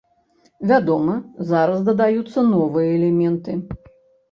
Вядома, 0.71 1.17
зараз 1.51 1.85
дадаюцца 1.91 2.47
новыя 2.49 2.89
элементы. 2.97 3.51